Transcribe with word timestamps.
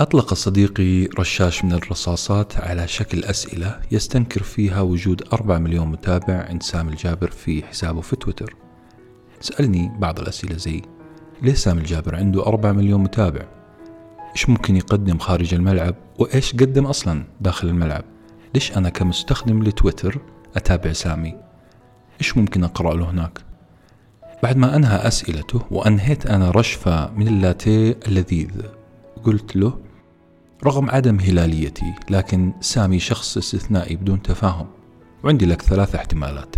أطلق 0.00 0.34
صديقي 0.34 1.06
رشاش 1.18 1.64
من 1.64 1.72
الرصاصات 1.72 2.56
على 2.56 2.88
شكل 2.88 3.24
أسئلة 3.24 3.80
يستنكر 3.90 4.42
فيها 4.42 4.80
وجود 4.80 5.22
أربع 5.32 5.58
مليون 5.58 5.88
متابع 5.88 6.46
عند 6.48 6.62
سامي 6.62 6.90
الجابر 6.90 7.30
في 7.30 7.62
حسابه 7.62 8.00
في 8.00 8.16
تويتر 8.16 8.56
سألني 9.40 9.92
بعض 9.98 10.20
الأسئلة 10.20 10.56
زي 10.56 10.82
ليه 11.42 11.54
سامي 11.54 11.80
الجابر 11.80 12.16
عنده 12.16 12.46
أربع 12.46 12.72
مليون 12.72 13.00
متابع؟ 13.00 13.42
إيش 14.32 14.48
ممكن 14.48 14.76
يقدم 14.76 15.18
خارج 15.18 15.54
الملعب؟ 15.54 15.94
وإيش 16.18 16.52
قدم 16.52 16.86
أصلا 16.86 17.24
داخل 17.40 17.68
الملعب؟ 17.68 18.04
ليش 18.54 18.76
أنا 18.76 18.88
كمستخدم 18.88 19.62
لتويتر 19.62 20.18
أتابع 20.56 20.92
سامي؟ 20.92 21.36
إيش 22.20 22.36
ممكن 22.36 22.64
أقرأ 22.64 22.94
له 22.94 23.10
هناك؟ 23.10 23.40
بعد 24.42 24.56
ما 24.56 24.76
أنهى 24.76 24.96
أسئلته 24.96 25.62
وأنهيت 25.70 26.26
أنا 26.26 26.50
رشفة 26.50 27.10
من 27.10 27.28
اللاتيه 27.28 27.98
اللذيذ 28.06 28.81
قلت 29.24 29.56
له 29.56 29.78
رغم 30.64 30.90
عدم 30.90 31.20
هلاليتي 31.20 31.94
لكن 32.10 32.52
سامي 32.60 32.98
شخص 32.98 33.36
استثنائي 33.36 33.96
بدون 33.96 34.22
تفاهم 34.22 34.66
وعندي 35.24 35.46
لك 35.46 35.62
ثلاث 35.62 35.94
احتمالات. 35.94 36.56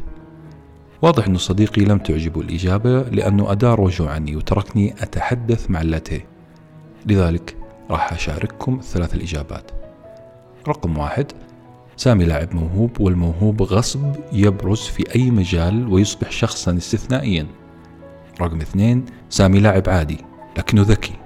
واضح 1.03 1.27
أن 1.27 1.37
صديقي 1.37 1.85
لم 1.85 1.99
تعجبه 1.99 2.41
الإجابة 2.41 3.03
لأنه 3.03 3.53
أدار 3.53 3.81
وجهه 3.81 4.09
عني 4.09 4.37
وتركني 4.37 4.93
أتحدث 5.03 5.71
مع 5.71 5.81
اللاتيه. 5.81 6.27
لذلك 7.07 7.57
راح 7.91 8.13
أشارككم 8.13 8.75
الثلاث 8.75 9.15
الإجابات. 9.15 9.71
رقم 10.69 10.99
واحد 10.99 11.33
سامي 11.97 12.25
لاعب 12.25 12.55
موهوب 12.55 13.01
والموهوب 13.01 13.63
غصب 13.63 14.17
يبرز 14.33 14.81
في 14.81 15.15
أي 15.15 15.31
مجال 15.31 15.89
ويصبح 15.89 16.31
شخصا 16.31 16.77
استثنائيا. 16.77 17.47
رقم 18.41 18.61
اثنين 18.61 19.05
سامي 19.31 19.61
لاعب 19.61 19.89
عادي 19.89 20.19
لكنه 20.59 20.83
ذكي. 20.83 21.24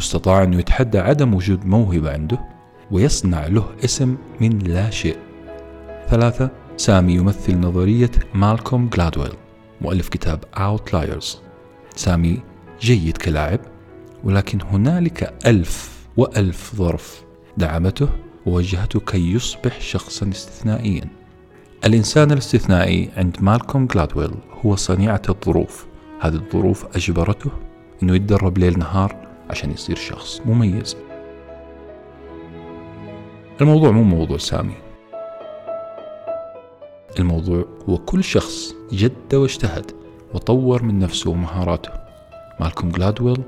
واستطاع 0.00 0.42
أنه 0.42 0.58
يتحدى 0.58 0.98
عدم 0.98 1.34
وجود 1.34 1.66
موهبة 1.66 2.12
عنده 2.12 2.38
ويصنع 2.90 3.46
له 3.46 3.66
اسم 3.84 4.16
من 4.40 4.58
لا 4.58 4.90
شيء. 4.90 5.16
ثلاثة 6.08 6.50
سامي 6.76 7.14
يمثل 7.14 7.58
نظرية 7.58 8.10
مالكوم 8.34 8.88
جلادويل 8.88 9.32
مؤلف 9.80 10.08
كتاب 10.08 10.44
Outliers. 10.56 11.26
سامي 11.96 12.42
جيد 12.80 13.16
كلاعب 13.16 13.60
ولكن 14.24 14.58
هنالك 14.62 15.34
ألف 15.46 16.06
وألف 16.16 16.74
ظرف 16.76 17.22
دعمته 17.56 18.08
ووجهته 18.46 19.00
كي 19.00 19.32
يصبح 19.32 19.80
شخصا 19.80 20.28
استثنائيا. 20.28 21.04
الإنسان 21.84 22.32
الاستثنائي 22.32 23.10
عند 23.16 23.36
مالكوم 23.40 23.86
جلادويل 23.86 24.30
هو 24.64 24.76
صنيعة 24.76 25.22
الظروف. 25.28 25.86
هذه 26.20 26.34
الظروف 26.34 26.86
أجبرته 26.96 27.50
أنه 28.02 28.14
يتدرب 28.14 28.58
ليل 28.58 28.78
نهار 28.78 29.29
عشان 29.50 29.70
يصير 29.70 29.96
شخص 29.96 30.40
مميز. 30.46 30.96
الموضوع 33.60 33.90
مو 33.90 34.02
موضوع 34.02 34.38
سامي. 34.38 34.74
الموضوع 37.18 37.64
هو 37.88 37.98
كل 37.98 38.24
شخص 38.24 38.74
جد 38.92 39.34
واجتهد 39.34 39.90
وطور 40.34 40.82
من 40.82 40.98
نفسه 40.98 41.30
ومهاراته. 41.30 41.90
مالكوم 42.60 42.88
جلادويل 42.90 43.42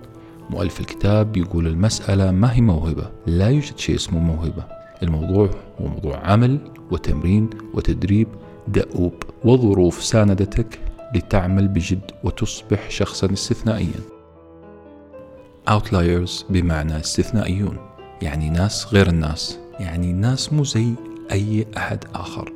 مؤلف 0.51 0.81
الكتاب 0.81 1.37
يقول 1.37 1.67
المسألة 1.67 2.31
ما 2.31 2.55
هي 2.55 2.61
موهبة 2.61 3.11
لا 3.27 3.49
يوجد 3.49 3.79
شيء 3.79 3.95
اسمه 3.95 4.19
موهبة. 4.19 4.65
الموضوع 5.03 5.51
هو 5.81 5.87
موضوع 5.87 6.17
عمل 6.17 6.59
وتمرين 6.91 7.51
وتدريب 7.75 8.29
دؤوب 8.69 9.15
وظروف 9.45 10.05
ساندتك 10.05 10.79
لتعمل 11.15 11.69
بجد 11.69 12.11
وتصبح 12.25 12.91
شخصا 12.91 13.33
استثنائيا. 13.33 14.12
Outliers 15.73 16.45
بمعنى 16.51 16.97
استثنائيون 16.97 17.77
يعني 18.23 18.51
ناس 18.51 18.87
غير 18.95 19.09
الناس 19.09 19.59
يعني 19.81 20.13
ناس 20.13 20.53
مو 20.53 20.65
زي 20.65 20.95
أي 21.33 21.67
أحد 21.77 22.05
آخر. 22.15 22.53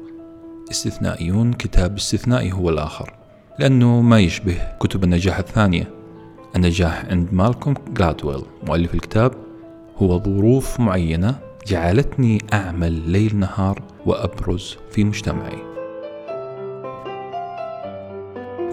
استثنائيون 0.70 1.53
كتاب 1.53 1.97
استثنائي 1.97 2.53
هو 2.53 2.71
الآخر 2.71 3.15
لأنه 3.59 4.00
ما 4.00 4.19
يشبه 4.21 4.59
كتب 4.81 5.05
النجاح 5.05 5.38
الثانية. 5.38 5.91
النجاح 6.56 7.05
عند 7.05 7.28
مالكوم 7.32 7.75
جلادويل 7.88 8.43
مؤلف 8.66 8.94
الكتاب 8.94 9.32
هو 9.97 10.22
ظروف 10.22 10.81
معينة 10.81 11.38
جعلتني 11.66 12.38
أعمل 12.53 12.93
ليل 12.93 13.37
نهار 13.37 13.82
وأبرز 14.06 14.76
في 14.91 15.05
مجتمعي. 15.05 15.59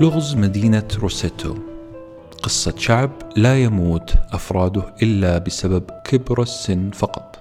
لغز 0.02 0.36
مدينة 0.36 0.88
روسيتو. 1.00 1.73
قصة 2.44 2.74
شعب 2.78 3.12
لا 3.36 3.64
يموت 3.64 4.14
أفراده 4.34 4.84
إلا 5.04 5.38
بسبب 5.38 5.84
كبر 6.04 6.42
السن 6.42 6.92
فقط. 6.92 7.40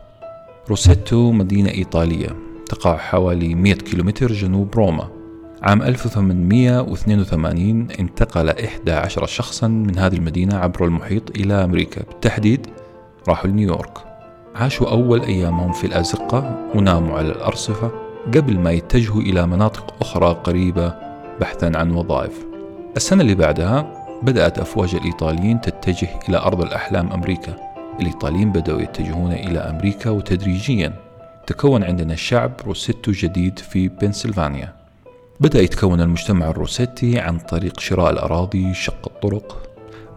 روسيتو 0.71 1.33
مدينة 1.33 1.71
إيطالية 1.71 2.37
تقع 2.69 2.97
حوالي 2.97 3.55
100 3.55 3.75
كيلومتر 3.75 4.33
جنوب 4.33 4.75
روما. 4.75 5.09
عام 5.63 5.83
1882 5.83 7.89
انتقل 8.01 8.49
11 8.49 9.27
شخصا 9.27 9.69
من 9.69 9.99
هذه 9.99 10.15
المدينة 10.15 10.57
عبر 10.57 10.85
المحيط 10.85 11.31
إلى 11.31 11.65
أمريكا. 11.65 12.03
بالتحديد 12.03 12.67
راحوا 13.29 13.51
لنيويورك. 13.51 13.99
عاشوا 14.55 14.91
أول 14.91 15.23
أيامهم 15.23 15.73
في 15.73 15.87
الأزقة 15.87 16.71
وناموا 16.75 17.19
على 17.19 17.29
الأرصفة 17.29 17.91
قبل 18.27 18.59
ما 18.59 18.71
يتجهوا 18.71 19.23
إلى 19.23 19.47
مناطق 19.47 19.95
أخرى 20.01 20.41
قريبة 20.45 20.95
بحثا 21.41 21.73
عن 21.75 21.91
وظائف. 21.91 22.47
السنة 22.97 23.23
اللي 23.23 23.35
بعدها 23.35 24.02
بدأت 24.23 24.59
أفواج 24.59 24.95
الإيطاليين 24.95 25.61
تتجه 25.61 26.09
إلى 26.29 26.37
أرض 26.37 26.61
الأحلام 26.63 27.13
أمريكا. 27.13 27.57
الإيطاليين 28.01 28.53
بدأوا 28.53 28.81
يتجهون 28.81 29.33
إلى 29.33 29.59
أمريكا 29.59 30.11
وتدريجيا. 30.11 30.93
تكون 31.47 31.85
عندنا 31.85 32.15
شعب 32.15 32.53
روسيتو 32.67 33.13
جديد 33.13 33.59
في 33.59 33.89
بنسلفانيا. 33.89 34.73
بدأ 35.41 35.61
يتكون 35.61 36.01
المجتمع 36.01 36.51
الروسيتي 36.51 37.19
عن 37.19 37.39
طريق 37.39 37.81
شراء 37.81 38.11
الأراضي 38.11 38.75
شق 38.75 39.07
الطرق. 39.07 39.63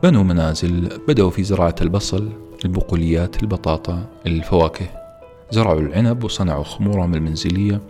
بنوا 0.04 0.24
منازل 0.24 1.00
بدأوا 1.08 1.30
في 1.30 1.44
زراعة 1.44 1.76
البصل 1.82 2.30
البقوليات 2.66 3.44
البطاطا 3.44 4.06
الفواكه. 4.28 4.86
زرعوا 5.52 5.80
العنب 5.80 6.24
وصنعوا 6.24 6.64
خمورهم 6.64 7.14
المنزلية. 7.14 7.82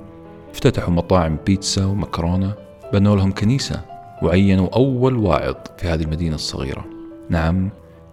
افتتحوا 0.51 0.93
مطاعم 0.93 1.37
بيتزا 1.45 1.85
ومكرونة. 1.85 2.53
بنوا 2.93 3.15
لهم 3.15 3.31
كنيسة. 3.31 3.94
وعينوا 4.21 4.69
أول 4.75 5.17
واعظ 5.17 5.55
في 5.77 5.87
هذه 5.87 6.01
المدينة 6.03 6.35
الصغيرة. 6.35 6.85
نعم 7.29 7.69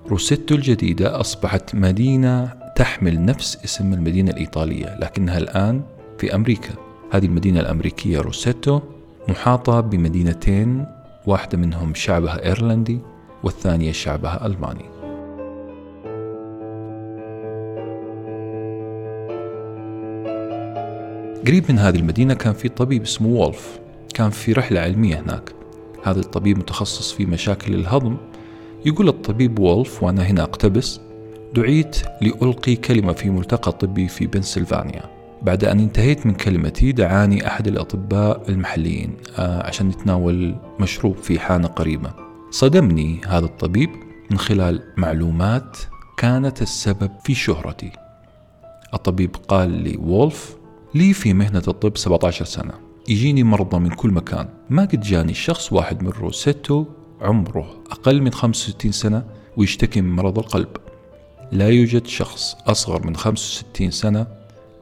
روسيتو 0.09 0.55
الجديدة 0.55 1.21
أصبحت 1.21 1.75
مدينة 1.75 2.53
تحمل 2.77 3.25
نفس 3.25 3.65
اسم 3.65 3.93
المدينة 3.93 4.31
الإيطالية 4.31 4.99
لكنها 4.99 5.39
الآن 5.39 5.83
في 6.19 6.35
أمريكا. 6.35 6.75
هذه 7.13 7.27
المدينة 7.27 7.61
الأمريكية 7.61 8.21
روسيتو 8.21 8.81
محاطة 9.29 9.81
بمدينتين 9.81 10.87
واحدة 11.27 11.59
منهم 11.59 11.95
شعبها 11.95 12.45
إيرلندي 12.45 13.01
والثانية 13.43 13.93
شعبها 13.93 14.47
ألماني. 14.47 14.85
قريب 21.47 21.65
من 21.69 21.79
هذه 21.79 21.97
المدينة 21.97 22.35
كان 22.35 22.53
في 22.53 22.69
طبيب 22.69 23.03
اسمه 23.03 23.29
وولف. 23.29 23.81
كان 24.15 24.31
في 24.31 24.53
رحلة 24.53 24.81
علمية 24.81 25.21
هناك. 25.21 25.53
هذا 26.03 26.21
الطبيب 26.21 26.59
متخصص 26.59 27.13
في 27.13 27.27
مشاكل 27.27 27.75
الهضم. 27.75 28.17
يقول 28.87 29.09
الطبيب 29.09 29.59
وولف 29.59 30.03
وأنا 30.03 30.23
هنا 30.23 30.43
أقتبس 30.43 31.01
دعيت 31.55 31.97
لألقي 32.21 32.77
كلمة 32.77 33.13
في 33.13 33.31
ملتقى 33.31 33.73
طبي 33.73 34.09
في 34.09 34.27
بنسلفانيا. 34.27 35.03
بعد 35.43 35.65
أن 35.65 35.81
انتهيت 35.81 36.27
من 36.27 36.35
كلمتي 36.35 36.93
دعاني 36.93 37.47
أحد 37.47 37.69
الأطباء 37.69 38.43
المحليين 38.49 39.17
آه، 39.39 39.67
عشان 39.67 39.89
نتناول 39.89 40.55
مشروب 40.81 41.17
في 41.17 41.39
حانة 41.39 41.69
قريبة. 41.69 42.13
صدمني 42.51 43.21
هذا 43.27 43.45
الطبيب 43.45 43.91
من 44.31 44.39
خلال 44.39 44.83
معلومات 44.97 45.77
كانت 46.17 46.63
السبب 46.63 47.11
في 47.25 47.35
شهرتي. 47.35 47.93
الطبيب 48.95 49.37
قال 49.49 49.71
لي 49.71 49.97
وولف 49.97 50.57
لي 50.95 51.13
في 51.13 51.35
مهنة 51.35 51.63
الطب 51.69 51.97
17 51.97 52.45
سنة. 52.45 52.92
يجيني 53.09 53.43
مرضى 53.43 53.79
من 53.79 53.91
كل 53.91 54.11
مكان. 54.11 54.49
ما 54.71 54.83
قد 54.83 55.01
جاني 55.01 55.35
شخص 55.35 55.73
واحد 55.73 56.03
من 56.03 56.09
روسيتو 56.09 56.85
عمره 57.21 57.75
أقل 57.91 58.23
من 58.23 58.33
65 58.33 58.93
سنة 58.93 59.25
ويشتكي 59.57 60.01
من 60.01 60.17
مرض 60.17 60.39
القلب. 60.39 60.69
لا 61.53 61.69
يوجد 61.69 62.07
شخص 62.07 62.57
أصغر 62.67 63.07
من 63.07 63.17
65 63.17 63.91
سنة 63.91 64.27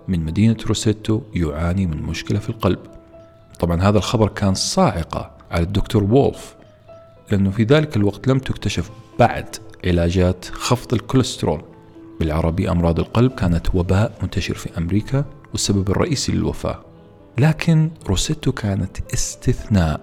من 0.08 0.24
مدينة 0.24 0.56
روسيتو 0.66 1.20
يعاني 1.34 1.86
من 1.86 2.02
مشكلة 2.02 2.38
في 2.38 2.48
القلب. 2.48 2.78
طبعا 3.60 3.82
هذا 3.82 3.98
الخبر 3.98 4.28
كان 4.28 4.54
صاعقة 4.54 5.30
على 5.50 5.62
الدكتور 5.62 6.04
وولف 6.04 6.54
لأنه 7.30 7.50
في 7.50 7.64
ذلك 7.64 7.96
الوقت 7.96 8.28
لم 8.28 8.38
تكتشف 8.38 8.90
بعد 9.18 9.56
علاجات 9.84 10.44
خفض 10.44 10.94
الكوليسترول. 10.94 11.62
بالعربي 12.20 12.70
أمراض 12.70 13.00
القلب 13.00 13.32
كانت 13.32 13.74
وباء 13.74 14.12
منتشر 14.22 14.54
في 14.54 14.78
أمريكا 14.78 15.24
والسبب 15.52 15.90
الرئيسي 15.90 16.32
للوفاة. 16.32 16.89
لكن 17.38 17.90
روسيتو 18.08 18.52
كانت 18.52 18.98
استثناء. 19.14 20.00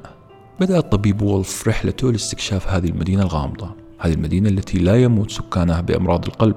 بدأ 0.59 0.77
الطبيب 0.77 1.21
وولف 1.21 1.67
رحلته 1.67 2.11
لاستكشاف 2.11 2.67
هذه 2.67 2.89
المدينة 2.89 3.21
الغامضة. 3.21 3.71
هذه 3.99 4.13
المدينة 4.13 4.49
التي 4.49 4.77
لا 4.79 5.03
يموت 5.03 5.31
سكانها 5.31 5.81
بأمراض 5.81 6.25
القلب. 6.25 6.55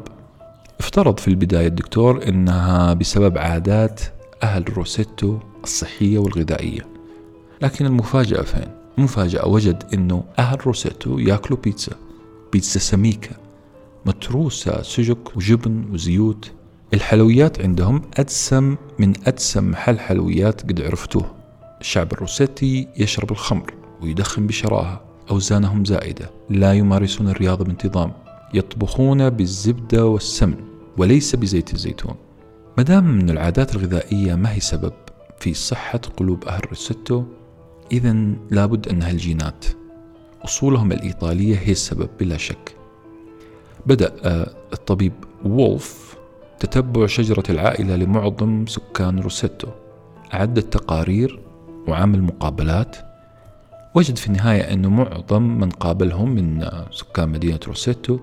افترض 0.80 1.18
في 1.18 1.28
البداية 1.28 1.66
الدكتور 1.66 2.28
أنها 2.28 2.94
بسبب 2.94 3.38
عادات 3.38 4.00
أهل 4.42 4.76
روسيتو 4.76 5.38
الصحية 5.64 6.18
والغذائية. 6.18 6.86
لكن 7.62 7.86
المفاجأة 7.86 8.42
فين؟ 8.42 8.68
المفاجأة 8.98 9.48
وجد 9.48 9.84
أنه 9.94 10.24
أهل 10.38 10.66
روسيتو 10.66 11.18
يأكلوا 11.18 11.58
بيتزا. 11.64 11.92
بيتزا 12.52 12.80
سميكة. 12.80 13.36
متروسة 14.06 14.82
سجق 14.82 15.32
وجبن 15.36 15.84
وزيوت. 15.92 16.50
الحلويات 16.94 17.60
عندهم 17.60 18.02
أدسم 18.18 18.76
من 18.98 19.12
أدسم 19.26 19.70
محل 19.70 19.98
حلويات 19.98 20.60
قد 20.60 20.80
عرفتوه. 20.80 21.34
الشعب 21.80 22.12
الروسيتي 22.12 22.88
يشرب 22.96 23.30
الخمر 23.30 23.74
ويدخن 24.02 24.46
بشراهة 24.46 25.00
أوزانهم 25.30 25.84
زائدة. 25.84 26.30
لا 26.50 26.72
يمارسون 26.72 27.28
الرياضة 27.28 27.64
بانتظام. 27.64 28.12
يطبخون 28.54 29.30
بالزبدة 29.30 30.06
والسمن 30.06 30.56
وليس 30.98 31.36
بزيت 31.36 31.74
الزيتون. 31.74 32.14
مدام 32.78 33.04
من 33.04 33.30
العادات 33.30 33.74
الغذائية 33.74 34.34
ما 34.34 34.52
هي 34.52 34.60
سبب 34.60 34.92
في 35.38 35.54
صحة 35.54 36.00
قلوب 36.16 36.44
أهل 36.44 36.68
روسيتو 36.68 37.24
إذا 37.92 38.12
لابد 38.50 38.88
أنها 38.88 39.10
الجينات 39.10 39.64
أصولهم 40.44 40.92
الإيطالية 40.92 41.56
هي 41.56 41.72
السبب 41.72 42.08
بلا 42.20 42.36
شك. 42.36 42.74
بدأ 43.86 44.12
آه، 44.24 44.54
الطبيب 44.72 45.12
وولف 45.44 46.09
تتبع 46.60 47.06
شجرة 47.06 47.42
العائلة 47.50 47.96
لمعظم 47.96 48.66
سكان 48.66 49.18
روسيتو 49.18 49.68
أعد 50.34 50.58
التقارير 50.58 51.40
وعمل 51.88 52.22
مقابلات 52.22 52.96
وجد 53.94 54.16
في 54.16 54.26
النهاية 54.26 54.72
أنه 54.72 54.90
معظم 54.90 55.42
من 55.42 55.70
قابلهم 55.70 56.34
من 56.34 56.68
سكان 56.90 57.28
مدينة 57.28 57.60
روسيتو 57.66 58.18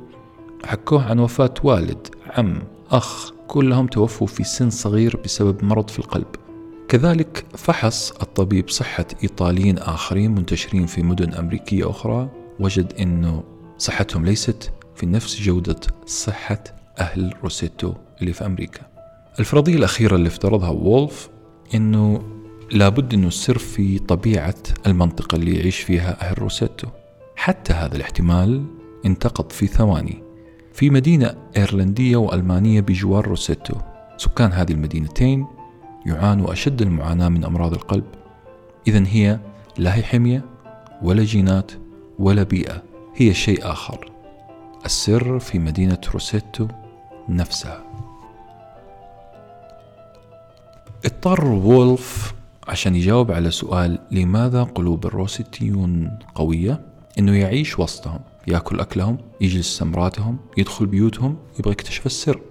حكوه 0.66 1.10
عن 1.10 1.20
وفاة 1.20 1.54
والد 1.64 2.08
عم 2.38 2.64
أخ 2.92 3.32
كلهم 3.48 3.88
توفوا 3.88 4.28
في 4.28 4.44
سن 4.44 4.70
صغير 4.70 5.22
بسبب 5.26 5.64
مرض 5.64 5.90
في 5.90 6.00
القلب. 6.00 6.28
كذلك 6.88 7.46
فحص 7.56 8.12
الطبيب 8.12 8.70
صحة 8.70 9.06
إيطاليين 9.24 9.78
آخرين 9.78 10.32
منتشرين 10.36 10.86
في 10.86 11.04
مدن 11.04 11.34
أمريكية 11.34 11.90
أخرى. 11.90 12.30
وجد 12.60 12.94
أنه 12.94 13.44
صحتهم 13.78 14.26
ليست 14.26 14.72
في 14.96 15.06
نفس 15.06 15.42
جودة 15.42 15.80
صحة 16.06 16.64
أهل 17.00 17.34
روسيتو 17.44 17.94
اللي 18.22 18.34
في 18.34 18.46
أمريكا. 18.46 18.82
الفرضية 19.40 19.76
الأخيرة 19.76 20.16
اللي 20.16 20.28
افترضها 20.28 20.70
وولف 20.70 21.30
أنه 21.76 22.24
لابد 22.72 23.14
أنه 23.14 23.28
السر 23.28 23.58
في 23.58 24.00
طبيعة 24.00 24.56
المنطقة 24.88 25.36
اللي 25.36 25.56
يعيش 25.56 25.80
فيها 25.80 26.22
أهل 26.22 26.40
روسيتو. 26.40 26.88
حتى 27.36 27.74
هذا 27.74 27.96
الاحتمال 27.96 28.66
انتقض 29.06 29.52
في 29.52 29.68
ثواني. 29.68 30.24
في 30.74 30.90
مدينة 30.90 31.36
إيرلندية 31.58 32.18
وألمانية 32.18 32.82
بجوار 32.82 33.28
روسيتو. 33.28 33.74
سكان 34.18 34.52
هذه 34.52 34.72
المدينتين 34.72 35.46
يعانوا 36.06 36.54
أشد 36.54 36.82
المعاناة 36.82 37.30
من 37.30 37.46
أمراض 37.46 37.74
القلب. 37.74 38.06
إذا 38.88 39.04
هي 39.08 39.40
لا 39.78 39.96
هي 39.96 40.04
حمية 40.04 40.46
ولا 41.02 41.24
جينات 41.24 41.72
ولا 42.20 42.44
بيئة 42.44 42.84
هي 43.16 43.34
شيء 43.34 43.72
آخر. 43.72 44.12
السر 44.86 45.40
في 45.40 45.60
مدينة 45.60 46.02
روسيتو 46.14 46.68
نفسها. 47.30 47.84
اضطر 51.06 51.46
وولف 51.46 52.34
عشان 52.68 52.96
يجاوب 52.96 53.32
على 53.32 53.52
سؤال 53.52 54.00
لماذا 54.12 54.64
قلوب 54.64 55.06
الروسيتيون 55.06 56.20
قوية؟ 56.36 56.82
إنه 57.20 57.38
يعيش 57.38 57.80
وسطهم 57.80 58.20
يأكل 58.48 58.80
أكلهم 58.80 59.18
يجلس 59.42 59.78
سمراتهم 59.78 60.38
يدخل 60.58 60.86
بيوتهم 60.86 61.38
يبغى 61.60 61.72
يكتشف 61.72 62.06
السر. 62.06 62.42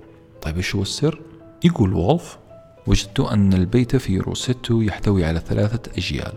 طيب 0.42 0.56
إيش 0.56 0.74
هو 0.74 0.82
السر؟ 0.82 1.20
يقول 1.64 1.92
وولف 1.92 2.38
وجدت 2.86 3.20
أن 3.20 3.52
البيت 3.52 3.96
في 3.96 4.18
روسيتو 4.18 4.80
يحتوي 4.80 5.24
على 5.24 5.40
ثلاثة 5.40 5.92
أجيال 5.98 6.32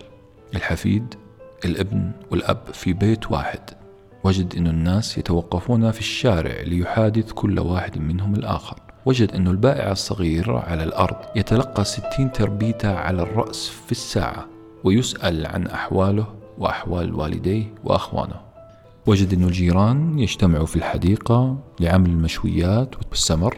الحفيد 0.55 1.15
الابن 1.65 2.11
والأب 2.31 2.61
في 2.73 2.93
بيت 2.93 3.31
واحد. 3.31 3.59
وجد 4.23 4.55
أن 4.55 4.67
الناس 4.67 5.17
يتوقفون 5.17 5.91
في 5.91 5.99
الشارع 5.99 6.61
ليحادث 6.61 7.31
كل 7.31 7.59
واحد 7.59 7.97
منهم 7.97 8.35
الآخر. 8.35 8.88
وجد 9.09 9.31
أن 9.31 9.47
البائع 9.47 9.91
الصغير 9.91 10.57
على 10.57 10.83
الأرض 10.83 11.15
يتلقى 11.35 11.83
ستين 11.83 12.31
تربيتة 12.31 12.95
على 12.95 13.21
الرأس 13.21 13.69
في 13.85 13.91
الساعة 13.91 14.45
ويسأل 14.83 15.45
عن 15.45 15.67
أحواله 15.67 16.25
وأحوال 16.57 17.15
والديه 17.15 17.73
وأخوانه. 17.83 18.41
وجد 19.07 19.33
أن 19.33 19.43
الجيران 19.43 20.19
يجتمعوا 20.19 20.65
في 20.65 20.75
الحديقة 20.75 21.57
لعمل 21.79 22.09
المشويات 22.09 22.95
والسمر. 23.09 23.57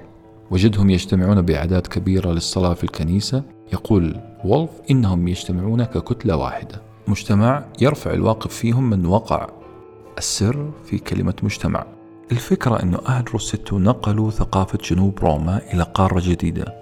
وجدهم 0.52 0.90
يجتمعون 0.90 1.42
بأعداد 1.42 1.88
كبيرة 1.88 2.32
للصلاة 2.32 2.74
في 2.74 2.84
الكنيسة. 2.84 3.44
يقول 3.74 4.20
وولف 4.46 4.72
إنهم 4.92 5.28
يجتمعون 5.28 5.84
ككتلة 5.84 6.36
واحدة. 6.36 6.82
مجتمع 7.08 7.64
يرفع 7.82 8.14
الواقف 8.14 8.54
فيهم 8.54 8.90
من 8.90 9.06
وقع. 9.06 9.48
السر 10.18 10.72
في 10.86 10.98
كلمة 10.98 11.36
مجتمع. 11.44 11.86
الفكرة 12.32 12.84
أن 12.84 12.96
أهل 13.08 13.32
روسيتو 13.34 13.80
نقلوا 13.80 14.32
ثقافة 14.32 14.80
جنوب 14.84 15.20
روما 15.20 15.62
إلى 15.74 15.84
قارة 15.84 16.20
جديدة. 16.20 16.76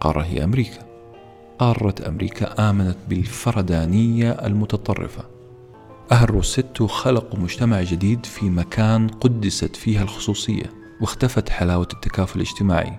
قارة 0.00 0.22
هي 0.22 0.44
أمريكا. 0.44 0.78
قارة 1.58 1.94
أمريكا 2.08 2.70
آمنت 2.70 2.96
بالفردانية 3.08 4.30
المتطرفة. 4.30 5.24
أهل 6.12 6.30
روسيتو 6.30 6.86
خلقوا 6.86 7.38
مجتمع 7.38 7.82
جديد 7.82 8.26
في 8.26 8.50
مكان 8.50 9.08
قدست 9.08 9.76
فيها 9.76 10.02
الخصوصية 10.02 10.70
واختفت 11.00 11.48
حلاوة 11.48 11.88
التكافل 11.92 12.40
الاجتماعي. 12.40 12.92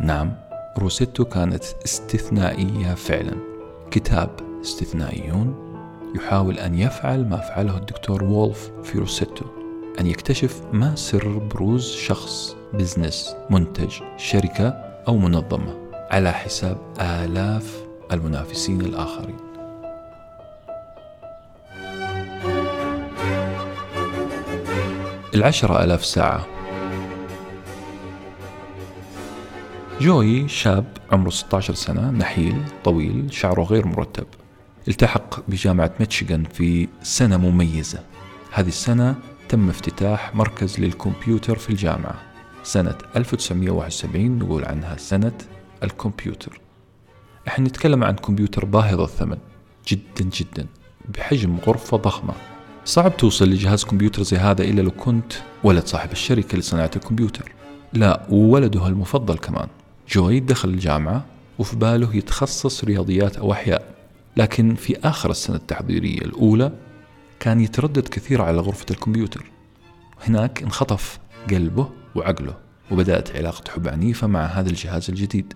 نعم 0.00 0.32
روسيتو 0.78 1.24
كانت 1.24 1.64
استثنائية 1.84 2.94
فعلا. 2.94 3.36
كتاب 3.90 4.30
استثنائيون 4.60 5.54
يحاول 6.16 6.58
أن 6.58 6.78
يفعل 6.78 7.28
ما 7.28 7.36
فعله 7.36 7.76
الدكتور 7.76 8.24
وولف 8.24 8.70
في 8.82 8.98
روسيتو 8.98 9.65
أن 10.00 10.06
يكتشف 10.06 10.62
ما 10.72 10.94
سر 10.94 11.28
بروز 11.38 11.92
شخص 11.92 12.56
business 12.74 13.36
منتج 13.50 13.92
شركة 14.16 14.68
أو 15.08 15.16
منظمة 15.16 15.76
على 16.10 16.32
حساب 16.32 16.78
آلاف 17.00 17.84
المنافسين 18.12 18.80
الآخرين. 18.80 19.36
العشرة 25.34 25.84
ألاف 25.84 26.04
ساعة. 26.04 26.46
جوي 30.00 30.48
شاب 30.48 30.84
عمره 31.12 31.30
16 31.30 31.74
سنة 31.74 32.10
نحيل 32.10 32.62
طويل 32.84 33.32
شعره 33.32 33.62
غير 33.62 33.86
مرتب. 33.86 34.26
التحق 34.88 35.40
بجامعة 35.50 35.90
ميتشيغان 36.00 36.44
في 36.44 36.88
سنة 37.02 37.36
مميزة. 37.36 38.00
هذه 38.52 38.68
السنة 38.68 39.14
تم 39.48 39.68
افتتاح 39.68 40.34
مركز 40.34 40.80
للكمبيوتر 40.80 41.58
في 41.58 41.70
الجامعة. 41.70 42.14
سنة 42.62 42.94
1971 43.16 44.38
نقول 44.38 44.64
عنها 44.64 44.96
سنة 44.96 45.32
الكمبيوتر. 45.82 46.60
إحنا 47.48 47.68
نتكلم 47.68 48.04
عن 48.04 48.14
كمبيوتر 48.14 48.64
باهظ 48.64 49.00
الثمن 49.00 49.38
جدا 49.88 50.30
جدا 50.32 50.66
بحجم 51.14 51.56
غرفة 51.66 51.96
ضخمة. 51.96 52.34
صعب 52.84 53.16
توصل 53.16 53.48
لجهاز 53.50 53.84
كمبيوتر 53.84 54.22
زي 54.22 54.36
هذا 54.36 54.64
إلا 54.64 54.82
لو 54.82 54.90
كنت 54.90 55.32
ولد 55.64 55.86
صاحب 55.86 56.12
الشركة 56.12 56.58
لصناعة 56.58 56.90
الكمبيوتر. 56.96 57.52
لا 57.92 58.26
وولده 58.30 58.86
المفضل 58.86 59.38
كمان. 59.38 59.68
جوي 60.08 60.40
دخل 60.40 60.68
الجامعة 60.68 61.24
وفي 61.58 61.76
باله 61.76 62.16
يتخصص 62.16 62.84
رياضيات 62.84 63.36
أو 63.36 63.52
أحياء. 63.52 63.94
لكن 64.36 64.74
في 64.74 64.96
آخر 65.04 65.30
السنة 65.30 65.56
التحضيرية 65.56 66.18
الأولى 66.18 66.72
كان 67.40 67.60
يتردد 67.60 68.08
كثير 68.08 68.42
على 68.42 68.58
غرفة 68.58 68.86
الكمبيوتر. 68.90 69.44
هناك 70.24 70.62
انخطف 70.62 71.18
قلبه 71.50 71.90
وعقله 72.14 72.56
وبدأت 72.90 73.36
علاقة 73.36 73.70
حب 73.70 73.88
عنيفة 73.88 74.26
مع 74.26 74.44
هذا 74.44 74.68
الجهاز 74.70 75.10
الجديد. 75.10 75.54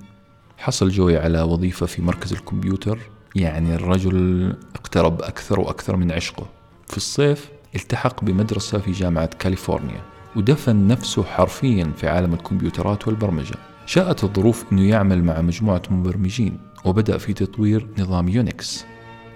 حصل 0.58 0.88
جوي 0.88 1.16
على 1.16 1.42
وظيفة 1.42 1.87
في 1.87 2.02
مركز 2.02 2.32
الكمبيوتر 2.32 2.99
يعني 3.37 3.75
الرجل 3.75 4.49
اقترب 4.75 5.22
أكثر 5.22 5.60
وأكثر 5.60 5.96
من 5.96 6.12
عشقه. 6.12 6.46
في 6.87 6.96
الصيف 6.96 7.50
التحق 7.75 8.25
بمدرسة 8.25 8.78
في 8.78 8.92
جامعة 8.92 9.30
كاليفورنيا 9.38 10.00
ودفن 10.37 10.87
نفسه 10.87 11.22
حرفيا 11.22 11.92
في 11.96 12.08
عالم 12.08 12.34
الكمبيوترات 12.34 13.08
والبرمجة. 13.08 13.54
شاءت 13.87 14.25
الظروف 14.25 14.64
أنه 14.72 14.88
يعمل 14.88 15.25
مع 15.25 15.40
مجموعة 15.40 15.82
مبرمجين 15.90 16.58
وبدأ 16.84 17.18
في 17.18 17.32
تطوير 17.32 17.88
نظام 17.99 18.28
Unix 18.28 18.84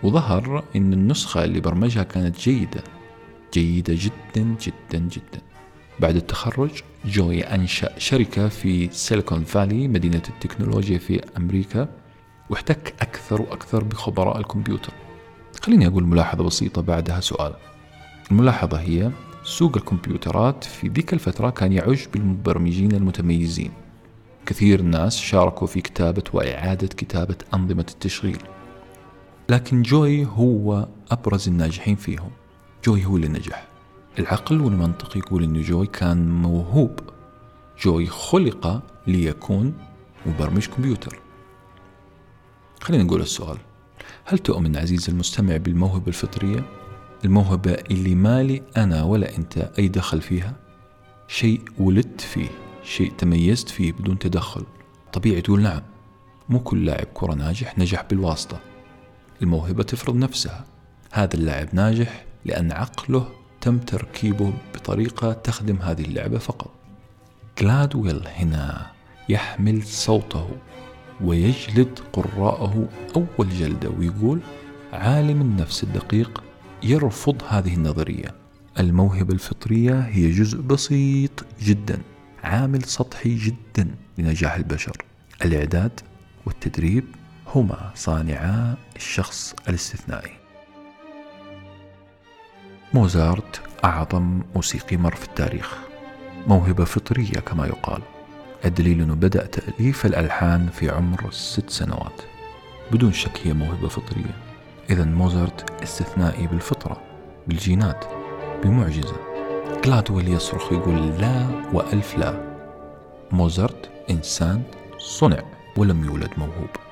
وظهر 0.04 0.64
أن 0.76 0.92
النسخة 0.92 1.44
اللي 1.44 1.60
برمجها 1.60 2.02
كانت 2.02 2.38
جيدة 2.40 2.84
جيدة 3.54 3.94
جدا 3.94 4.56
جدا 4.60 4.98
جدا. 4.98 5.40
بعد 6.00 6.16
التخرج 6.16 6.70
جوي 7.04 7.42
أنشأ 7.42 7.98
شركة 7.98 8.48
في 8.48 8.88
Silicon 8.92 9.44
Valley 9.44 9.88
مدينة 9.88 10.22
التكنولوجيا 10.28 10.98
في 10.98 11.20
أمريكا 11.36 11.88
واحتك 12.50 12.94
أكثر 13.00 13.42
وأكثر 13.42 13.84
بخبراء 13.84 14.38
الكمبيوتر. 14.38 14.92
خليني 15.60 15.86
أقول 15.86 16.04
ملاحظة 16.04 16.44
بسيطة 16.44 16.82
بعدها 16.82 17.20
سؤال. 17.20 17.54
الملاحظة 18.30 18.80
هي 18.80 19.10
سوق 19.44 19.76
الكمبيوترات 19.76 20.64
في 20.64 20.88
ذيك 20.88 21.12
الفترة 21.12 21.50
كان 21.50 21.72
يعج 21.72 22.00
بالمبرمجين 22.12 22.92
المتميزين. 22.92 23.72
كثير 24.46 24.82
ناس 24.82 25.16
شاركوا 25.16 25.66
في 25.66 25.80
كتابة 25.80 26.24
وإعادة 26.32 26.86
كتابة 26.86 27.36
أنظمة 27.54 27.86
التشغيل. 27.90 28.38
لكن 29.48 29.82
جوي 29.82 30.26
هو 30.26 30.88
أبرز 31.10 31.48
الناجحين 31.48 31.96
فيهم. 31.96 32.30
جوي 32.84 33.04
هو 33.04 33.16
اللي 33.16 33.28
نجح. 33.28 33.68
العقل 34.18 34.60
والمنطق 34.60 35.16
يقول 35.16 35.42
أن 35.44 35.62
جوي 35.62 35.86
كان 35.86 36.28
موهوب. 36.28 37.00
جوي 37.82 38.06
خلق 38.06 38.82
ليكون 39.06 39.74
مبرمج 40.26 40.66
كمبيوتر. 40.66 41.18
خلينا 42.80 43.04
نقول 43.04 43.20
السؤال. 43.20 43.58
هل 44.24 44.38
تؤمن 44.38 44.76
عزيزي 44.76 45.12
المستمع 45.12 45.56
بالموهبة 45.56 46.08
الفطرية؟ 46.08 46.64
الموهبة 47.24 47.72
اللي 47.72 48.14
مالي 48.14 48.62
أنا 48.76 49.02
ولا 49.02 49.36
أنت 49.36 49.58
أي 49.78 49.88
دخل 49.88 50.20
فيها؟ 50.20 50.54
شيء 51.28 51.60
ولدت 51.78 52.20
فيه. 52.20 52.48
شيء 52.84 53.12
تميزت 53.18 53.68
فيه 53.68 53.92
بدون 53.92 54.18
تدخل. 54.18 54.64
طبيعي 55.12 55.40
تقول 55.40 55.62
نعم. 55.62 55.82
مو 56.48 56.60
كل 56.60 56.84
لاعب 56.84 57.06
كرة 57.14 57.34
ناجح 57.34 57.78
نجح 57.78 58.04
بالواسطة. 58.10 58.73
الموهبة 59.42 59.82
تفرض 59.82 60.16
نفسها. 60.16 60.64
هذا 61.12 61.34
اللاعب 61.34 61.68
ناجح 61.72 62.24
لأن 62.44 62.72
عقله 62.72 63.28
تم 63.60 63.78
تركيبه 63.78 64.52
بطريقة 64.74 65.32
تخدم 65.32 65.76
هذه 65.76 66.02
اللعبة 66.02 66.38
فقط. 66.38 66.70
جلادويل 67.58 68.26
هنا 68.26 68.90
يحمل 69.28 69.82
صوته 69.82 70.50
ويجلد 71.20 71.98
قراءه 72.12 72.88
أول 73.16 73.48
جلدة 73.50 73.90
ويقول 73.90 74.40
عالم 74.92 75.40
النفس 75.40 75.82
الدقيق 75.82 76.42
يرفض 76.82 77.42
هذه 77.48 77.74
النظرية. 77.74 78.34
الموهبة 78.78 79.34
الفطرية 79.34 80.00
هي 80.00 80.30
جزء 80.30 80.60
بسيط 80.60 81.44
جدا 81.62 81.98
عامل 82.44 82.82
سطحي 82.82 83.34
جدا 83.34 83.94
لنجاح 84.18 84.54
البشر. 84.54 84.96
الإعداد 85.44 86.00
والتدريب 86.46 87.04
هما 87.54 87.90
صانعا 87.94 88.74
الشخص 88.96 89.54
الاستثنائي. 89.68 90.32
موزارت 92.94 93.60
أعظم 93.84 94.42
موسيقي 94.54 94.96
مر 94.96 95.14
في 95.14 95.24
التاريخ. 95.24 95.78
موهبة 96.46 96.84
فطرية 96.84 97.40
كما 97.40 97.66
يقال. 97.66 98.02
الدليل 98.64 99.00
أنه 99.00 99.14
بدأ 99.14 99.46
تأليف 99.46 100.06
الألحان 100.06 100.68
في 100.68 100.90
عمر 100.90 101.30
ست 101.30 101.70
سنوات. 101.70 102.22
بدون 102.92 103.12
شك 103.12 103.46
هي 103.46 103.52
موهبة 103.52 103.88
فطرية. 103.88 104.34
إذا 104.90 105.04
موزارت 105.04 105.82
استثنائي 105.82 106.46
بالفطرة 106.46 107.00
بالجينات 107.46 108.04
بمعجزة. 108.62 109.16
جلادويل 109.84 110.28
يصرخ 110.28 110.72
يقول 110.72 111.18
لا 111.18 111.46
وألف 111.72 112.18
لا. 112.18 112.54
موزارت 113.32 113.90
إنسان 114.10 114.62
صنع 114.98 115.42
ولم 115.76 116.04
يولد 116.04 116.30
موهوب. 116.38 116.83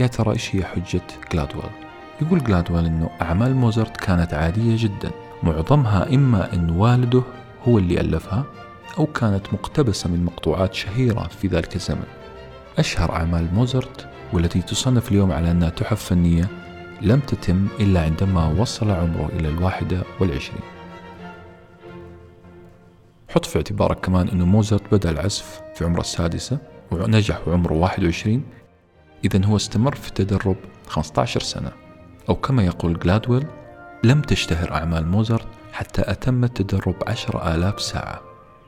يا 0.00 0.06
ترى 0.06 0.32
إيش 0.32 0.56
هي 0.56 0.64
حجة 0.64 1.02
جلادويل 1.32 1.70
يقول 2.22 2.44
جلادويل 2.44 2.86
أنه 2.86 3.10
أعمال 3.22 3.54
موزارت 3.54 3.96
كانت 3.96 4.34
عادية 4.34 4.76
جدا. 4.78 5.10
معظمها 5.42 6.14
إما 6.14 6.54
أن 6.54 6.70
والده 6.70 7.22
هو 7.68 7.78
اللي 7.78 8.00
ألفها 8.00 8.44
أو 8.98 9.06
كانت 9.06 9.52
مقتبسة 9.52 10.10
من 10.10 10.24
مقطوعات 10.24 10.74
شهيرة 10.74 11.28
في 11.40 11.48
ذلك 11.48 11.76
الزمن. 11.76 12.04
أشهر 12.78 13.12
أعمال 13.12 13.54
موزارت 13.54 14.08
والتي 14.32 14.62
تصنف 14.62 15.12
اليوم 15.12 15.32
على 15.32 15.50
أنها 15.50 15.68
تحف 15.68 16.04
فنية 16.04 16.48
لم 17.02 17.20
تتم 17.20 17.66
إلا 17.80 18.02
عندما 18.02 18.48
وصل 18.58 18.90
عمره 18.90 19.30
إلى 19.38 19.48
الواحدة 19.48 20.02
والعشرين. 20.20 20.60
حط 23.28 23.44
في 23.44 23.56
اعتبارك 23.56 24.00
كمان 24.00 24.28
أنه 24.28 24.44
موزارت 24.46 24.94
بدأ 24.94 25.10
العزف 25.10 25.60
في 25.74 25.84
عمره 25.84 26.00
السادسة 26.00 26.58
ونجح 26.90 27.48
وعمره 27.48 27.72
21 27.72 28.42
إذا 29.26 29.46
هو 29.46 29.56
استمر 29.56 29.94
في 29.94 30.08
التدرب 30.08 30.56
15 30.88 31.40
سنة. 31.40 31.72
أو 32.28 32.34
كما 32.34 32.64
يقول 32.64 32.98
جلادويل 32.98 33.46
لم 34.04 34.22
تشتهر 34.22 34.72
أعمال 34.74 35.06
موزارت 35.06 35.46
حتى 35.72 36.02
أتم 36.06 36.44
التدرب 36.44 36.94
عشر 37.06 37.54
آلاف 37.54 37.80
ساعة. 37.80 38.20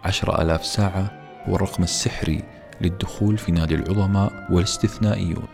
عشر 0.05 0.43
آلاف 0.43 0.67
ساعة 0.67 1.21
هو 1.49 1.57
الرقم 1.57 1.83
السحري 1.83 2.43
للدخول 2.81 3.39
في 3.39 3.53
نادي 3.53 3.75
العظماء 3.75 4.47
والاستثنائيون. 4.51 5.47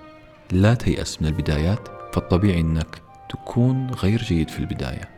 لا 0.52 0.74
تيأس 0.74 1.22
من 1.22 1.28
البدايات 1.28 1.88
فالطبيعي 2.12 2.60
أنك 2.60 3.02
تكون 3.28 3.90
غير 3.90 4.22
جيد 4.22 4.50
في 4.50 4.58
البداية. 4.58 5.08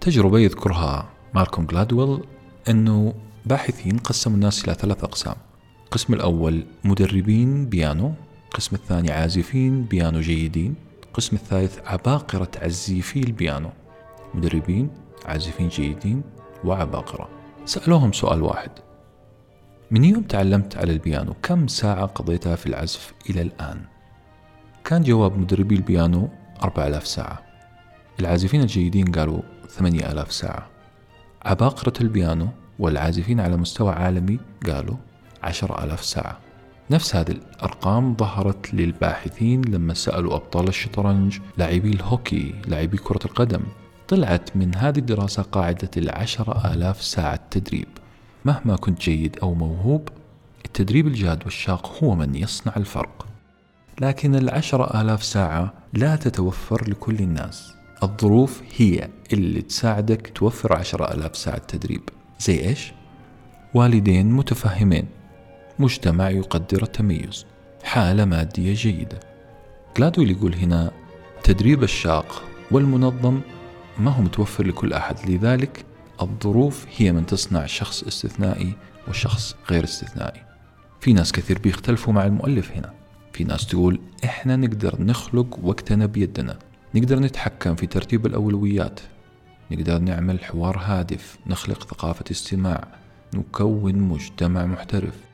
تجربة 0.00 0.38
يذكرها 0.38 1.08
مالكوم 1.34 1.66
جلادويل 1.66 2.24
أنه 2.68 3.14
باحثين 3.46 3.98
قسموا 3.98 4.36
الناس 4.36 4.64
إلى 4.64 4.74
ثلاث 4.74 5.04
أقسام. 5.04 5.34
القسم 5.90 6.14
الأول 6.14 6.64
مدربين 6.84 7.66
بيانو 7.66 8.12
القسم 8.44 8.76
الثاني 8.76 9.10
عازفين 9.10 9.84
بيانو 9.84 10.20
جيدين 10.20 10.74
القسم 11.04 11.36
الثالث 11.36 11.78
عباقرة 11.86 12.50
عزيفي 12.62 13.20
البيانو. 13.20 13.70
مدربين 14.34 14.90
عازفين 15.24 15.68
جيدين 15.68 16.22
وعباقرة. 16.64 17.28
سألوهم 17.64 18.12
سؤال 18.12 18.42
واحد. 18.42 18.70
من 19.90 20.04
يوم 20.04 20.22
تعلمت 20.22 20.76
على 20.76 20.92
البيانو 20.92 21.34
كم 21.42 21.66
ساعة 21.66 22.06
قضيتها 22.06 22.56
في 22.56 22.66
العزف 22.66 23.12
إلى 23.30 23.42
الآن؟ 23.42 23.80
كان 24.84 25.02
جواب 25.02 25.38
مدربي 25.38 25.74
البيانو 25.74 26.28
أربع 26.62 26.86
آلاف 26.86 27.06
ساعة. 27.06 27.42
العازفين 28.20 28.60
الجيدين 28.60 29.12
قالوا 29.12 29.42
ثمانية 29.68 30.12
آلاف 30.12 30.32
ساعة. 30.32 30.66
عباقرة 31.42 32.00
البيانو 32.00 32.48
والعازفين 32.78 33.40
على 33.40 33.56
مستوى 33.56 33.92
عالمي 33.92 34.38
قالوا 34.66 34.96
عشر 35.42 35.84
آلاف 35.84 36.04
ساعة. 36.04 36.38
نفس 36.90 37.16
هذه 37.16 37.30
الأرقام 37.30 38.16
ظهرت 38.16 38.74
للباحثين 38.74 39.62
لما 39.64 39.94
سألوا 39.94 40.34
أبطال 40.34 40.68
الشطرنج 40.68 41.38
لاعبي 41.58 41.90
الهوكي 41.90 42.54
لاعبي 42.66 42.96
كرة 42.96 43.20
القدم. 43.24 43.60
طلعت 44.08 44.56
من 44.56 44.74
هذه 44.74 44.98
الدراسة 44.98 45.42
قاعدة 45.42 45.90
العشرة 45.96 46.74
آلاف 46.74 47.02
ساعة 47.02 47.40
تدريب 47.50 47.88
مهما 48.44 48.76
كنت 48.76 49.00
جيد 49.00 49.38
أو 49.42 49.54
موهوب 49.54 50.08
التدريب 50.64 51.06
الجاد 51.06 51.44
والشاق 51.44 52.04
هو 52.04 52.14
من 52.14 52.34
يصنع 52.34 52.72
الفرق. 52.76 53.26
لكن 54.00 54.34
العشرة 54.34 55.00
آلاف 55.00 55.24
ساعة 55.24 55.72
لا 55.92 56.16
تتوفر 56.16 56.90
لكل 56.90 57.18
الناس. 57.18 57.72
الظروف 58.02 58.62
هي 58.76 59.08
اللي 59.32 59.62
تساعدك 59.62 60.32
توفر 60.34 60.72
عشرة 60.72 61.14
آلاف 61.14 61.36
ساعة 61.36 61.58
تدريب 61.58 62.02
زي 62.40 62.60
إيش؟ 62.68 62.92
والدين 63.74 64.32
متفهمين. 64.32 65.06
مجتمع 65.80 66.30
يقدر 66.30 66.82
التميز. 66.82 67.46
حالة 67.84 68.24
مادية 68.24 68.74
جيدة. 68.74 69.20
جلادويل 69.96 70.30
يقول 70.30 70.54
هنا 70.54 70.90
التدريب 71.36 71.82
الشاق 71.82 72.42
والمنظم 72.70 73.40
ما 73.98 74.10
هو 74.10 74.22
متوفر 74.22 74.66
لكل 74.66 74.92
أحد. 74.92 75.30
لذلك 75.30 75.84
الظروف 76.22 76.86
هي 76.96 77.12
من 77.12 77.26
تصنع 77.26 77.66
شخص 77.66 78.02
استثنائي 78.02 78.74
وشخص 79.08 79.56
غير 79.70 79.84
استثنائي. 79.84 80.40
في 81.00 81.12
ناس 81.12 81.32
كثير 81.32 81.58
بيختلفوا 81.58 82.12
مع 82.12 82.24
المؤلف 82.24 82.72
هنا. 82.72 82.92
في 83.32 83.44
ناس 83.44 83.66
تقول 83.66 84.00
إحنا 84.24 84.56
نقدر 84.56 85.02
نخلق 85.02 85.58
وقتنا 85.62 86.06
بيدنا. 86.06 86.58
نقدر 86.94 87.18
نتحكم 87.18 87.74
في 87.74 87.86
ترتيب 87.86 88.26
الأولويات. 88.26 89.00
نقدر 89.70 89.98
نعمل 89.98 90.44
حوار 90.44 90.78
هادف 90.78 91.38
نخلق 91.46 91.82
ثقافة 91.84 92.24
استماع 92.30 92.88
نكون 93.34 93.94
مجتمع 93.94 94.66
محترف. 94.66 95.29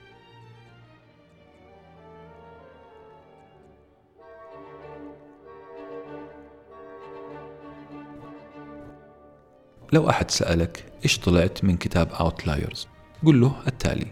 لو 9.93 10.11
أحد 10.11 10.31
سألك 10.31 10.85
إيش 11.05 11.19
طلعت 11.19 11.65
من 11.65 11.77
كتاب 11.77 12.09
Outliers 12.13 12.87
قل 13.27 13.41
له 13.41 13.57
التالي 13.67 14.07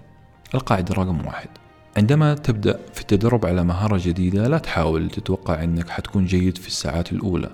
القاعدة 0.54 0.95
رقم 0.95 1.26
واحد. 1.26 1.49
عندما 1.97 2.35
تبدأ 2.35 2.81
في 2.95 3.00
التدرب 3.00 3.47
على 3.47 3.64
مهارة 3.64 4.00
جديدة 4.04 4.49
لا 4.49 4.59
تحاول 4.59 5.11
تتوقع 5.11 5.64
أنك 5.64 5.88
حتكون 5.88 6.26
جيد 6.26 6.59
في 6.59 6.66
الساعات 6.66 7.12
الأولى. 7.12 7.50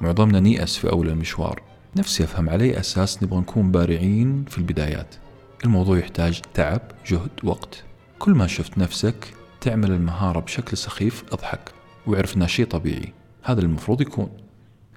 معظمنا 0.00 0.40
نيأس 0.40 0.76
في 0.76 0.90
أول 0.90 1.08
المشوار. 1.08 1.62
نفسي 1.96 2.24
أفهم 2.24 2.50
على 2.50 2.64
أي 2.64 2.80
أساس 2.80 3.22
نبغى 3.22 3.40
نكون 3.40 3.70
بارعين 3.70 4.44
في 4.44 4.58
البدايات. 4.58 5.14
الموضوع 5.64 5.98
يحتاج 5.98 6.40
تعب 6.54 6.80
جهد 7.06 7.30
وقت. 7.44 7.84
كل 8.18 8.32
ما 8.32 8.46
شفت 8.46 8.78
نفسك 8.78 9.34
تعمل 9.60 9.90
المهارة 9.90 10.40
بشكل 10.40 10.76
سخيف 10.76 11.24
أضحك 11.32 11.72
وأعرف 12.06 12.36
إنها 12.36 12.46
شيء 12.46 12.66
طبيعي. 12.66 13.12
هذا 13.42 13.60
المفروض 13.60 14.00
يكون. 14.00 14.30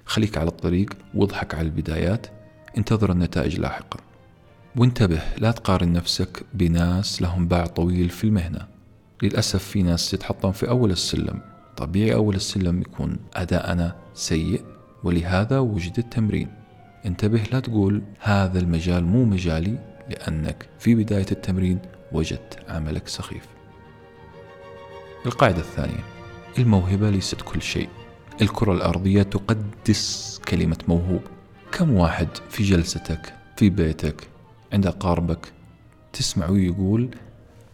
خليك 0.04 0.38
على 0.38 0.48
الطريق 0.48 0.92
واضحك 1.14 1.54
على 1.54 1.66
البدايات 1.66 2.26
انتظر 2.76 3.12
النتائج 3.12 3.60
لاحقا. 3.60 4.00
وانتبه 4.76 5.20
لا 5.38 5.50
تقارن 5.50 5.92
نفسك 5.92 6.42
بناس 6.54 7.22
لهم 7.22 7.48
باع 7.48 7.66
طويل 7.66 8.08
في 8.08 8.24
المهنة. 8.24 8.66
للأسف 9.22 9.64
في 9.64 9.82
ناس 9.82 10.10
تتحطم 10.10 10.52
في 10.52 10.68
أول 10.68 10.90
السلم. 10.90 11.40
طبيعي 11.76 12.14
أول 12.14 12.34
السلم 12.34 12.80
يكون 12.80 13.16
أداءنا 13.34 13.96
سيء 14.14 14.64
ولهذا 15.04 15.58
وجد 15.58 15.98
التمرين. 15.98 16.48
انتبه 17.06 17.42
لا 17.52 17.60
تقول 17.60 18.02
هذا 18.20 18.58
المجال 18.58 19.04
مو 19.04 19.24
مجالي 19.24 19.78
لأنك 20.10 20.68
في 20.78 20.94
بداية 20.94 21.26
التمرين 21.32 21.78
وجدت 22.12 22.58
عملك 22.68 23.08
سخيف. 23.08 23.46
القاعدة 25.26 25.58
الثانية 25.58 26.04
الموهبة 26.58 27.10
ليست 27.10 27.40
كل 27.40 27.62
شيء. 27.62 27.88
الكرة 28.42 28.72
الأرضية 28.72 29.22
تقدس 29.22 30.40
كلمة 30.48 30.78
موهوب. 30.88 31.22
كم 31.72 31.94
واحد 31.94 32.28
في 32.50 32.62
جلستك 32.62 33.34
في 33.56 33.70
بيتك 33.70 34.28
عند 34.72 34.86
أقاربك 34.86 35.52
تسمع 36.12 36.46
يقول 36.50 37.08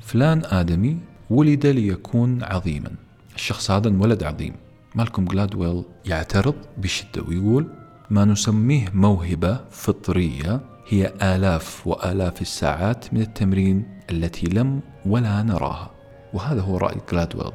فلان 0.00 0.42
آدمي 0.44 0.98
ولد 1.30 1.66
ليكون 1.66 2.42
عظيما 2.42 2.90
الشخص 3.34 3.70
هذا 3.70 3.88
انولد 3.88 4.22
عظيم. 4.22 4.54
مالكوم 4.94 5.24
جلادويل 5.24 5.84
يعترض 6.04 6.54
بشدة 6.78 7.22
ويقول 7.28 7.68
ما 8.10 8.24
نسميه 8.24 8.88
موهبة 8.94 9.60
فطرية 9.70 10.60
هي 10.88 11.12
آلاف 11.22 11.86
وآلاف 11.86 12.42
الساعات 12.42 13.14
من 13.14 13.20
التمرين 13.20 14.00
التي 14.10 14.46
لم 14.46 14.80
ولا 15.06 15.42
نراها. 15.42 15.90
وهذا 16.32 16.60
هو 16.60 16.76
رأي 16.76 16.96
جلادويل. 17.12 17.52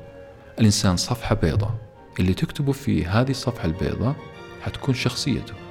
الإنسان 0.59 0.97
صفحة 0.97 1.35
بيضاء 1.35 1.75
اللي 2.19 2.33
تكتبه 2.33 2.71
في 2.71 3.05
هذه 3.05 3.31
الصفحة 3.31 3.65
البيضاء 3.65 4.15
حتكون 4.61 4.95
شخصيته. 4.95 5.68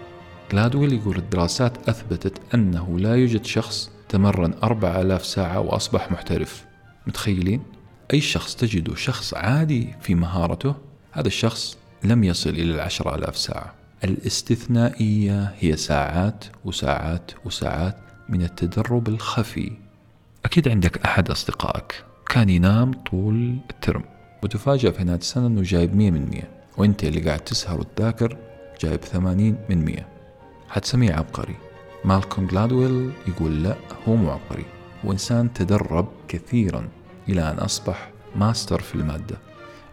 جلادويل 0.53 0.93
يقول 0.93 1.17
الدراسات 1.17 1.89
أثبتت 1.89 2.41
أنه 2.55 2.99
لا 2.99 3.15
يوجد 3.15 3.45
شخص 3.45 3.91
تمرن 4.09 4.55
أربع 4.63 5.01
آلاف 5.01 5.27
ساعة 5.27 5.61
وأصبح 5.61 6.13
محترف. 6.13 6.65
متخيلين؟ 7.07 7.63
أي 8.13 8.21
شخص 8.21 8.57
تجده 8.57 8.95
شخص 8.95 9.35
عادي 9.35 9.95
في 10.01 10.15
مهارته 10.15 10.75
هذا 11.13 11.27
الشخص 11.27 11.79
لم 12.05 12.25
يصل 12.25 12.51
إلى 12.51 12.75
العشرة 12.75 13.15
آلاف 13.15 13.37
ساعة. 13.37 13.75
الاستثنائية 14.05 15.55
هي 15.59 15.77
ساعات 15.77 16.45
وساعات 16.65 17.31
وساعات 17.45 17.97
من 18.29 18.43
التدرب 18.43 19.09
الخفي. 19.09 19.73
أكيد 20.45 20.69
عندك 20.69 21.05
أحد 21.05 21.31
أصدقائك 21.31 22.05
كان 22.29 22.49
ينام 22.49 22.93
طول 22.93 23.57
ال 23.71 23.77
term. 23.77 24.05
وتفاجأ 24.43 24.91
في 24.91 25.05
نهاية 25.05 25.19
السنة 25.19 25.47
أنه 25.47 25.63
جايب 25.63 25.97
مية 25.97 26.11
من 26.11 26.29
مية 26.31 26.51
وأنت 26.77 27.05
اللي 27.05 27.21
قاعد 27.21 27.41
تسهر 27.41 27.81
وتذاكر 27.81 28.37
جايب 28.81 29.01
ثمانين 29.01 29.57
من 29.71 29.85
مية. 29.85 30.18
حتسميه 30.69 31.13
عبقري. 31.13 31.55
مالكوم 32.05 32.47
جلادويل 32.47 33.11
يقول 33.29 33.63
لا 33.63 33.77
هو 34.09 34.17
مو 34.17 34.31
عبقري. 34.31 34.65
هو 35.05 35.13
إنسان 35.13 35.53
تدرب 35.53 36.09
كثيرا 36.29 36.89
إلى 37.29 37.51
أن 37.51 37.59
أصبح 37.59 38.11
ماستر 38.37 38.81
في 38.81 38.95
المادة. 38.95 39.39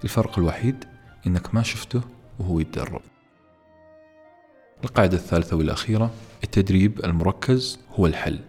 الفرق 0.03 0.39
الوحيد 0.39 0.83
إنك 1.27 1.55
ما 1.55 1.63
شفته 1.63 2.01
وهو 2.39 2.59
يتدرب. 2.59 3.01
القاعدة 4.83 5.17
الثالثة 5.17 5.57
والأخيرة 5.57 6.11
التدريب 6.43 7.05
المركز 7.05 7.79
هو 7.95 8.07
الحل. 8.07 8.39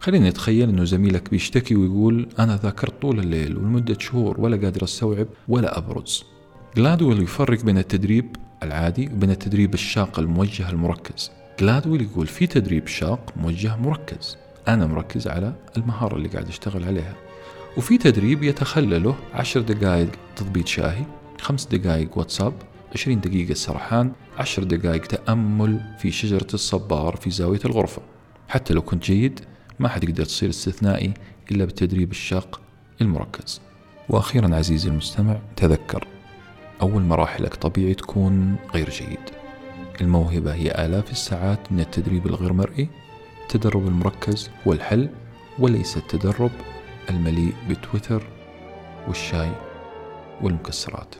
خلينا 0.00 0.28
نتخيل 0.28 0.68
أنه 0.68 0.84
زميلك 0.84 1.30
بيشتكي 1.30 1.76
ويقول 1.76 2.28
أنا 2.38 2.56
ذاكرت 2.56 3.02
طول 3.02 3.18
الليل 3.18 3.56
ولمدة 3.56 3.98
شهور 3.98 4.40
ولا 4.40 4.56
قادر 4.56 4.84
أستوعب 4.84 5.26
ولا 5.48 5.78
أبرز. 5.78 6.24
جلادويل 6.76 7.22
يفرق 7.22 7.64
بين 7.64 7.78
التدريب 7.78 8.36
العادي 8.62 9.10
وبين 9.14 9.30
التدريب 9.30 9.74
الشاق 9.74 10.18
الموجه 10.18 10.70
المركز. 10.70 11.30
جلادويل 11.60 12.02
يقول 12.02 12.26
في 12.26 12.46
تدريب 12.46 12.86
شاق 12.86 13.32
موجه 13.36 13.76
مركز. 13.76 14.36
أنا 14.68 14.86
مركز 14.86 15.28
على 15.28 15.52
المهارة 15.76 16.16
اللي 16.16 16.28
قاعد 16.28 16.48
أشتغل 16.48 16.84
عليها. 16.84 17.14
وفي 17.76 17.98
تدريب 17.98 18.42
يتخلله 18.42 19.14
عشر 19.34 19.60
دقائق 19.60 20.08
تضبيط 20.36 20.66
شاهي 20.66 21.04
خمس 21.40 21.66
دقائق 21.66 22.18
واتساب 22.18 22.52
عشرين 22.94 23.20
دقيقة 23.20 23.54
سرحان 23.54 24.12
عشر 24.38 24.64
دقائق 24.64 25.06
تأمل 25.06 25.80
في 25.98 26.10
شجرة 26.10 26.46
الصبار 26.54 27.16
في 27.16 27.30
زاوية 27.30 27.60
الغرفة. 27.64 28.02
حتى 28.48 28.74
لو 28.74 28.82
كنت 28.82 29.04
جيد 29.04 29.40
ما 29.78 29.88
حتقدر 29.88 30.24
تصير 30.24 30.48
استثنائي 30.48 31.14
إلا 31.50 31.64
بالتدريب 31.64 32.10
الشاق 32.10 32.60
المركز. 33.00 33.60
وأخيرا 34.08 34.56
عزيزي 34.56 34.88
المستمع 34.88 35.38
تذكر 35.56 36.06
أول 36.82 37.02
مراحلك 37.02 37.54
طبيعي 37.54 37.94
تكون 37.94 38.56
غير 38.74 38.90
جيد. 38.90 39.41
الموهبة 40.00 40.54
هي 40.54 40.86
آلاف 40.86 41.10
الساعات 41.10 41.72
من 41.72 41.80
التدريب 41.80 42.26
الغير 42.26 42.52
مرئي 42.52 42.88
التدرب 43.42 43.86
المركز 43.86 44.50
هو 44.66 44.72
الحل 44.72 45.08
وليس 45.58 45.96
التدرب 45.96 46.50
المليء 47.10 47.54
بتويتر 47.68 48.22
والشاي 49.08 49.50
والمكسرات. 50.42 51.14